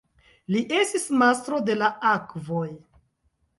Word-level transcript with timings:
Li 0.55 0.63
estis 0.77 1.05
"Mastro 1.23 1.61
de 1.69 1.77
la 1.83 1.93
akvoj". 2.15 2.65